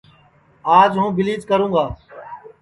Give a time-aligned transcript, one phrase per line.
[0.77, 1.85] آج ہوں بیلیچ کروں گا